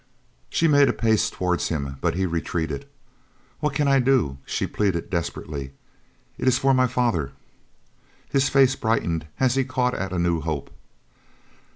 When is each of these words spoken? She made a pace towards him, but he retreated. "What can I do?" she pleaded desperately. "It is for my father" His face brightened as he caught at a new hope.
She 0.49 0.67
made 0.67 0.89
a 0.89 0.93
pace 0.93 1.29
towards 1.29 1.67
him, 1.67 1.97
but 2.01 2.15
he 2.15 2.25
retreated. 2.25 2.87
"What 3.59 3.75
can 3.75 3.87
I 3.87 3.99
do?" 3.99 4.39
she 4.47 4.65
pleaded 4.65 5.11
desperately. 5.11 5.73
"It 6.39 6.47
is 6.47 6.57
for 6.57 6.73
my 6.73 6.87
father" 6.87 7.33
His 8.33 8.49
face 8.49 8.75
brightened 8.75 9.27
as 9.39 9.53
he 9.53 9.63
caught 9.63 9.93
at 9.93 10.11
a 10.11 10.17
new 10.17 10.39
hope. 10.41 10.71